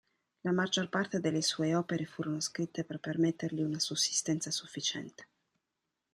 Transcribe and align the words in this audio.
La 0.41 0.51
maggior 0.51 0.89
parte 0.89 1.19
delle 1.19 1.43
sue 1.43 1.75
opere 1.75 2.05
furono 2.05 2.39
scritte 2.39 2.83
per 2.83 2.97
permettergli 2.99 3.61
una 3.61 3.77
sussistenza 3.77 4.49
sufficiente. 4.49 5.27